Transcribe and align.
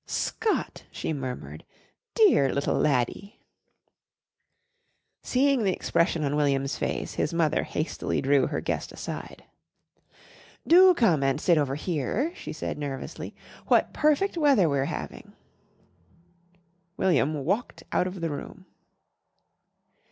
"Scott!" 0.07 0.85
she 0.91 1.13
murmured. 1.13 1.63
"Dear 2.15 2.51
little 2.51 2.73
laddie!" 2.73 3.39
Seeing 5.21 5.63
the 5.63 5.73
expression 5.73 6.23
on 6.23 6.35
William's 6.35 6.75
face 6.75 7.13
his 7.13 7.35
mother 7.35 7.61
hastily 7.61 8.19
drew 8.19 8.47
her 8.47 8.61
guest 8.61 8.91
aside. 8.91 9.43
"Do 10.65 10.95
come 10.95 11.21
and 11.21 11.39
sit 11.39 11.59
over 11.59 11.75
here," 11.75 12.33
she 12.33 12.51
said 12.51 12.79
nervously. 12.79 13.35
"What 13.67 13.93
perfect 13.93 14.37
weather 14.39 14.67
we're 14.67 14.85
having." 14.85 15.33
William 16.97 17.45
walked 17.45 17.83
out 17.93 18.07
of 18.07 18.21
the 18.21 18.31
room. 18.31 18.65